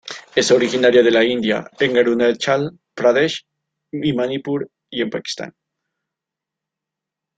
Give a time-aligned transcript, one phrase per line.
[0.41, 3.45] Es originaria de la India en Arunachal Pradesh
[3.91, 5.53] y Manipur y en Pakistán.